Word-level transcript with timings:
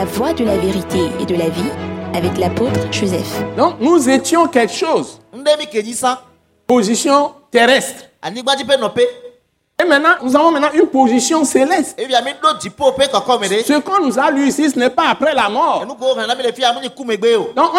La 0.00 0.06
voie 0.06 0.32
de 0.32 0.46
la 0.46 0.56
vérité 0.56 0.98
et 1.20 1.26
de 1.26 1.34
la 1.34 1.50
vie 1.50 1.70
avec 2.14 2.38
l'apôtre 2.38 2.90
Joseph. 2.90 3.44
Donc 3.58 3.74
nous 3.82 4.08
étions 4.08 4.46
quelque 4.46 4.72
chose. 4.72 5.20
Position 6.66 7.32
terrestre. 7.50 8.04
Et 9.80 9.84
maintenant, 9.86 10.10
nous 10.22 10.36
avons 10.36 10.50
maintenant 10.50 10.68
une 10.74 10.86
position 10.86 11.44
céleste. 11.44 11.98
Ce 11.98 13.78
qu'on 13.80 14.04
nous 14.06 14.18
a 14.18 14.30
lu 14.30 14.48
ici, 14.48 14.68
ce 14.70 14.78
n'est 14.78 14.90
pas 14.90 15.08
après 15.10 15.34
la 15.34 15.48
mort. 15.48 15.86
Donc 15.86 15.96
on 16.02 16.14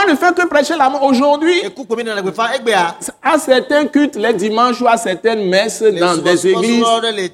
ne 0.10 0.16
fait 0.16 0.34
que 0.36 0.48
prêcher 0.48 0.76
la 0.78 0.90
mort. 0.90 1.04
Aujourd'hui, 1.04 1.62
egbea 1.62 2.96
à 3.22 3.38
certains 3.38 3.86
cultes, 3.86 4.16
les 4.16 4.34
dimanches 4.34 4.82
ou 4.82 4.88
à 4.88 4.98
certaines 4.98 5.48
messes 5.48 5.84
dans 5.84 6.18
des 6.18 6.48
églises, 6.48 6.84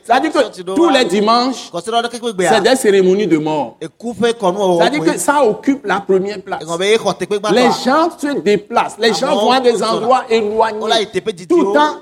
c'est-à-dire 0.04 0.32
que 0.34 0.62
tous 0.74 0.90
les 0.90 1.06
dimanches, 1.06 1.70
c'est 1.74 2.22
gbea 2.22 2.60
des 2.60 2.76
cérémonies 2.76 3.28
de 3.28 3.38
mort. 3.38 3.78
C'est-à-dire 3.80 5.04
que 5.04 5.18
ça 5.18 5.44
occupe 5.46 5.86
la 5.86 6.02
première 6.02 6.42
place. 6.42 6.64
Les 7.54 7.70
gens 7.86 8.10
se 8.18 8.40
déplacent, 8.42 8.98
les 9.00 9.14
gens 9.14 9.36
vont 9.36 9.52
à 9.52 9.60
des 9.62 9.82
endroits 9.82 10.24
éloignés. 10.30 11.08
Tout 11.48 11.62
le 11.62 11.74
temps, 11.74 12.00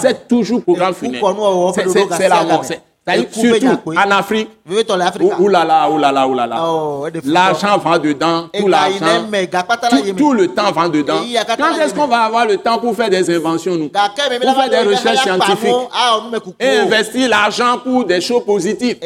c'est 0.00 0.26
toujours 0.26 0.62
programme 0.62 0.94
funèbre. 0.94 1.59
C'est- 1.74 1.82
la 2.28 2.36
mort. 2.44 2.64
Surtout 3.32 3.66
en 3.98 4.10
Afrique. 4.10 4.48
et 7.06 7.10
des 7.10 7.20
footballs. 7.20 7.32
L'argent 7.32 7.78
va 7.78 7.98
dedans, 7.98 8.48
tout 8.60 8.68
l'argent. 8.68 9.22
Tout, 10.18 10.32
le 10.34 10.48
temps 10.48 10.70
va 10.70 10.88
dedans. 10.88 11.14
Quand 11.56 11.74
est-ce 11.80 11.94
qu'on 11.94 12.06
va 12.06 12.20
avoir 12.24 12.46
le 12.46 12.58
temps 12.58 12.78
pour 12.78 12.94
faire 12.94 13.08
des 13.10 13.34
inventions, 13.34 13.74
nous? 13.74 13.88
Pour 14.46 14.54
faire 14.54 14.70
des 14.70 14.76
recherches 14.96 15.16
scientifiques 15.22 15.74
a 15.92 16.18
ɔnu 16.18 16.30
me 16.30 16.38
kuku 16.40 16.54
et 16.60 16.78
investir 16.78 17.28
l'argent 17.28 17.78
pour 17.82 18.04
des 18.04 18.20
choses 18.20 18.44
positives. 18.44 18.98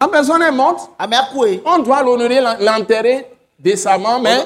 La 0.00 0.08
personne 0.08 0.42
est 0.42 0.52
morte, 0.52 0.90
akue 0.98 1.60
on 1.66 1.78
doit 1.80 2.02
l'honorer, 2.02 2.40
l'en- 2.40 2.56
l'enterrer 2.60 3.26
décemment, 3.58 4.20
mais 4.20 4.38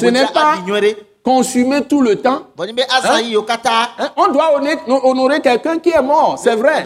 ce 0.00 0.06
n'est 0.06 0.26
pas 0.32 0.54
consumer 1.28 1.82
tout 1.82 2.00
le 2.00 2.16
temps. 2.16 2.40
Hein? 2.58 2.66
Hein, 3.98 4.08
On 4.16 4.28
doit 4.28 4.52
honorer, 5.04 5.40
quelqu'un 5.40 5.78
qui 5.78 5.90
est 5.90 6.00
mort, 6.00 6.38
c'est 6.42 6.56
vrai. 6.56 6.82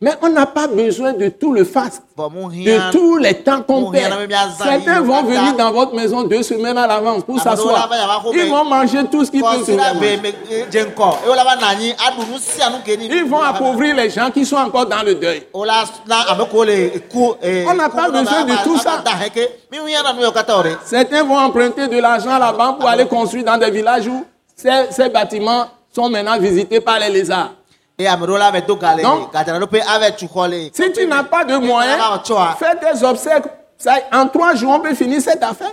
Mais 0.00 0.12
on 0.22 0.28
n'a 0.28 0.46
pas 0.46 0.68
besoin 0.68 1.12
de 1.12 1.28
tout 1.28 1.52
le 1.52 1.64
faste, 1.64 2.02
de 2.16 2.92
tous 2.92 3.16
les 3.16 3.34
temps 3.42 3.62
qu'on 3.62 3.90
perd. 3.90 4.14
Certains 4.58 5.00
vont 5.00 5.24
venir 5.24 5.56
dans 5.56 5.72
votre 5.72 5.92
maison 5.94 6.22
deux 6.22 6.44
semaines 6.44 6.78
à 6.78 6.86
l'avance 6.86 7.24
pour 7.24 7.36
Ah, 7.40 7.42
s'asseoir. 7.42 7.90
Ils 8.32 8.48
vont 8.48 8.64
manger 8.64 9.04
tout 9.10 9.24
ce 9.24 9.30
qu'ils 9.32 9.42
peuvent 9.42 9.64
ke 12.86 12.96
ni 12.96 13.06
Ils 13.06 13.24
vont 13.24 13.42
appauvrir 13.42 13.96
les 13.96 14.10
gens 14.10 14.30
qui 14.30 14.46
sont 14.46 14.56
encore 14.56 14.86
dans 14.86 15.02
le 15.02 15.16
deuil. 15.16 15.42
On 15.52 15.64
n'a 15.66 15.84
pas 17.88 18.08
besoin 18.10 18.44
de 18.44 18.62
tout 18.62 18.78
ça. 18.78 19.02
ɖe 19.04 19.48
Certains 20.84 21.24
vont 21.24 21.38
emprunter 21.38 21.88
de 21.88 21.98
l'argent 21.98 22.35
à 22.36 22.38
la 22.38 22.52
banque 22.52 22.78
pour 22.80 22.88
aller 22.88 23.06
construire 23.06 23.44
dans 23.44 23.56
des 23.58 23.70
villages 23.70 24.06
où 24.06 24.24
ces, 24.54 24.86
ces 24.90 25.08
bâtiments 25.08 25.66
sont 25.94 26.08
maintenant 26.08 26.38
visités 26.38 26.80
par 26.80 26.98
les 26.98 27.10
lézards. 27.10 27.50
eye 27.98 28.06
ame 28.08 28.24
ɖewo 28.26 28.36
la 28.38 28.46
ame 28.48 28.60
do 28.66 28.76
ga 28.76 28.94
le 28.94 29.02
Non. 29.02 29.28
gadzraɖoƒe 29.32 29.80
ava 29.88 30.10
tu 30.10 30.26
xɔ 30.26 30.48
le 30.50 30.70
Si 30.72 30.92
tu 30.92 31.06
n'as 31.06 31.22
pas 31.24 31.44
de 31.44 31.56
moyens, 31.56 31.98
fais 32.58 32.74
des 32.92 33.02
obsèques. 33.04 33.46
Ça, 33.78 33.92
en 34.10 34.26
trois 34.26 34.54
jours, 34.54 34.72
on 34.72 34.80
peut 34.80 34.94
finir 34.94 35.20
cette 35.20 35.42
affaire. 35.42 35.72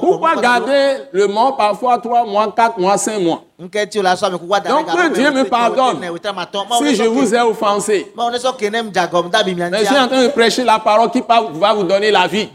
Pourquoi 0.00 0.34
garder 0.42 0.96
le 1.12 1.28
mort 1.28 1.56
parfois 1.56 1.98
trois 1.98 2.24
mois, 2.24 2.52
quatre 2.54 2.78
mois, 2.78 2.98
cinq 2.98 3.20
mois? 3.20 3.42
Donc 4.70 4.86
que 4.96 5.14
Dieu 5.14 5.30
me 5.30 5.44
pardonne. 5.44 6.00
si 6.78 6.96
je 6.96 7.04
vous 7.04 7.32
ai 7.32 7.40
offensé. 7.42 8.12
Mais 9.70 9.78
je 9.84 9.84
suis 9.86 9.94
en 10.04 10.08
train 10.08 10.22
de 10.24 10.28
prêcher 10.28 10.64
la 10.64 10.80
parole 10.80 11.10
qui 11.12 11.22
va 11.28 11.72
vous 11.74 11.84
donner 11.84 12.10
la 12.10 12.26
vie. 12.26 12.48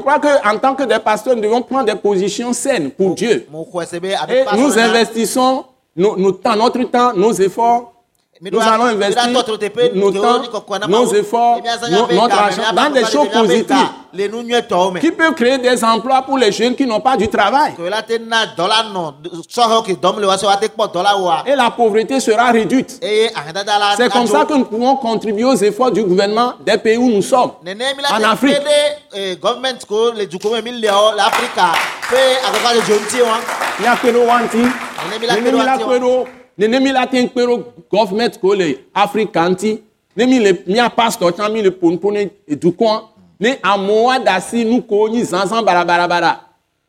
Crois 0.00 0.18
qu'en 0.18 0.58
tant 0.58 0.74
que 0.74 0.82
des 0.84 0.98
pasteurs, 0.98 1.36
nous 1.36 1.42
devons 1.42 1.62
prendre 1.62 1.84
des 1.86 1.94
positions 1.94 2.52
saines 2.52 2.90
pour 2.90 3.14
Dieu. 3.14 3.46
Et 4.28 4.44
nous 4.56 4.78
investissons 4.78 5.64
nos, 5.96 6.16
nos 6.16 6.32
temps, 6.32 6.56
notre 6.56 6.82
temps, 6.84 7.12
nos 7.14 7.32
efforts. 7.32 7.89
Nous 8.42 8.58
allons 8.58 8.84
investir 8.84 9.28
nos 9.28 9.42
temps, 10.12 10.40
nos 10.88 11.12
efforts, 11.14 11.60
miabe 11.62 12.10
notre 12.12 12.34
argent 12.38 12.62
dans 12.74 12.90
des 12.90 13.04
choses 13.04 13.28
positives 13.28 13.90
qui 14.98 15.10
peuvent 15.12 15.34
créer 15.34 15.58
des 15.58 15.84
emplois 15.84 16.22
pour 16.22 16.38
les 16.38 16.50
jeunes 16.50 16.74
qui 16.74 16.86
n'ont 16.86 17.00
pas 17.00 17.18
du 17.18 17.28
travail. 17.28 17.74
Et 21.46 21.54
la 21.54 21.70
pauvreté 21.70 22.18
sera 22.18 22.50
réduite. 22.50 22.98
la 23.02 23.94
C'est 23.96 24.10
comme 24.10 24.26
ça 24.26 24.46
que 24.46 24.54
nous 24.54 24.64
pouvons 24.64 24.96
contribuer 24.96 25.44
aux 25.44 25.56
efforts 25.56 25.90
du 25.90 26.02
gouvernement 26.02 26.54
des 26.64 26.78
pays 26.78 26.96
où 26.96 27.10
nous 27.10 27.20
sommes. 27.22 27.52
En 27.60 28.22
Afrique. 28.24 28.56
kpe 28.56 28.64
ɖe 28.64 28.96
eh, 29.12 29.36
gɔvmɛnt 29.36 29.84
ko 36.60 36.66
le 36.66 36.68
dukɔ 36.68 36.68
me 36.68 36.68
mi 36.68 36.68
le 36.68 36.68
wo 36.68 36.68
le 36.68 36.68
afrika 36.68 36.68
pe 36.68 36.68
akɔkɔ 36.68 36.68
adzɔ 36.68 36.68
ŋuti 36.68 36.68
wa 36.68 36.68
Miakpero 36.68 36.68
wanti, 36.68 36.68
Nene 36.68 36.80
mi 36.80 36.92
la 36.92 37.06
te 37.06 37.28
kpero 37.28 37.64
government 37.90 38.40
ko 38.40 38.54
le 38.54 38.78
Afrika 38.94 39.48
ŋuti, 39.48 39.80
ne 40.16 40.26
mi 40.26 40.38
le 40.38 40.52
mia 40.66 40.90
pastor 40.90 41.32
tsã 41.32 41.48
mi 41.48 41.62
le 41.62 41.70
ƒonuƒo 41.70 42.12
ne 42.12 42.30
dukɔa, 42.56 43.02
ne 43.40 43.58
amewo 43.62 44.10
aɖe 44.10 44.28
asi 44.28 44.64
nu 44.64 44.82
ko 44.82 45.08
nyi 45.08 45.22
zãzã 45.22 45.62
barabarabara, 45.62 46.40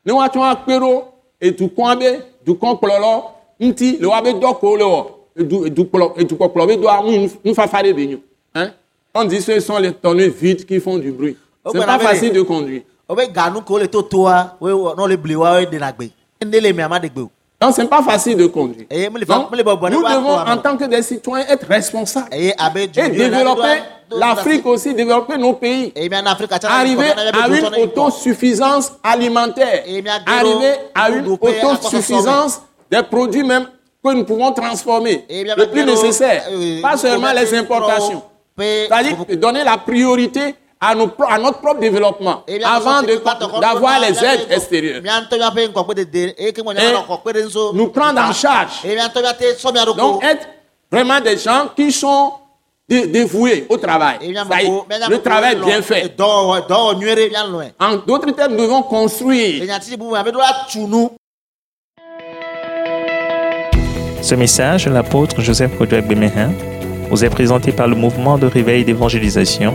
ne 0.04 0.12
woatsɔ 0.12 0.42
akpero 0.42 1.04
edukɔa 1.40 1.96
be 1.98 2.20
dukɔkplɔlɔ 2.46 3.22
ŋuti 3.60 3.98
le 4.00 4.06
woabe 4.06 4.32
dɔ 4.40 4.58
ko 4.58 4.76
le 4.76 4.84
wɔ, 4.84 5.06
edu 5.36 5.66
edukplɔ 5.66 6.18
edukpɔkplɔ 6.18 6.66
be 6.66 6.76
doa 6.76 7.02
nu 7.02 7.30
nufafa 7.44 7.82
ɖe 7.82 7.94
be 7.94 8.06
nyo. 8.06 8.18
Hein? 8.54 8.72
On 9.14 9.24
dit 9.24 9.42
ce 9.42 9.60
sont 9.60 9.78
les 9.78 9.92
tonneaux 9.92 10.30
vides 10.30 10.64
qui 10.64 10.80
font 10.80 10.98
du 10.98 11.12
bruit. 11.12 11.36
C'est 11.70 11.84
pas 11.84 11.98
facile 11.98 12.32
de 12.32 12.42
conduire. 12.42 12.82
o 13.08 13.14
be 13.14 13.28
ganu 13.28 13.60
ko 13.60 13.78
le 13.78 13.88
to 13.88 14.02
toa 14.02 14.56
we 14.60 14.72
n'o 14.72 15.06
le 15.06 15.16
bli 15.16 15.36
wa 15.36 15.56
we 15.58 15.66
de 15.66 15.78
na 15.78 15.92
gbe 15.92 16.10
ne 16.44 16.60
le 16.60 16.72
mi 16.72 16.82
ama 16.82 16.98
de 16.98 17.08
gbe 17.08 17.22
o 17.22 17.30
Donc, 17.62 17.74
c'est 17.76 17.88
pas 17.88 18.02
facile 18.02 18.36
de 18.36 18.46
conduire. 18.46 18.86
Eh, 18.90 19.08
Donc, 19.08 19.52
nous 19.52 20.02
devons, 20.02 20.44
les 20.44 20.50
en 20.52 20.56
tant 20.56 20.76
que 20.76 20.82
des 20.84 21.00
citoyens, 21.02 21.46
être 21.48 21.64
responsables. 21.68 22.26
abe 22.58 22.76
Et 22.78 22.88
développer 23.08 23.82
l'Afrique 24.10 24.66
aussi, 24.66 24.92
développer 24.92 25.38
nos 25.38 25.52
pays. 25.52 25.92
tsã 25.94 26.68
Arriver 26.68 27.12
à 27.40 27.48
une 27.48 27.82
autosuffisance 27.84 28.92
alimentaire. 29.00 29.84
Arriver 30.26 30.72
à 30.92 31.10
une 31.10 31.28
autosuffisance 31.28 32.62
des 32.90 33.02
produits 33.04 33.44
même 33.44 33.68
que 34.04 34.12
nous 34.12 34.24
pouvons 34.24 34.50
transformer. 34.52 35.24
Le 35.30 35.64
plus 35.66 35.84
nécessaire. 35.84 36.42
euh, 36.50 36.82
Pas 36.82 36.96
seulement 36.96 37.32
les 37.32 37.54
importations. 37.54 38.22
C'est-à-dire 38.58 39.16
donner 39.36 39.62
la 39.62 39.78
priorité 39.78 40.56
à, 40.84 40.88
à 40.90 41.38
notre 41.38 41.60
propre 41.60 41.78
développement 41.80 42.42
avant 42.64 43.02
d'avoir 43.60 44.00
les 44.00 44.12
aides 44.24 44.46
extérieures. 44.50 45.00
Et 46.78 46.92
Nous 47.72 47.88
prendre 47.88 48.20
en 48.20 48.32
charge. 48.32 48.72
Donc, 50.12 50.24
être 50.24 50.46
vraiment 50.90 51.20
des 51.20 51.38
gens 51.38 51.68
qui 51.76 51.92
sont 51.92 52.32
dé- 52.88 53.06
dévoués 53.06 53.64
au 53.68 53.76
travail. 53.76 54.16
est, 54.60 54.66
le 55.08 55.18
travail 55.22 55.54
bien 55.66 55.80
fait. 55.82 56.02
En 57.80 57.96
d'autres 57.96 58.32
termes, 58.32 58.52
nous 58.56 58.62
devons 58.62 58.82
construire. 58.82 59.62
Ce 64.22 64.34
message 64.34 64.86
l'apôtre 64.86 65.40
Joseph 65.40 65.76
Kodouak 65.78 66.06
Bemehin 66.06 66.50
vous 67.10 67.24
est 67.24 67.30
présenté 67.30 67.72
par 67.72 67.88
le 67.88 67.94
mouvement 67.96 68.38
de 68.38 68.46
réveil 68.46 68.84
d'évangélisation, 68.84 69.74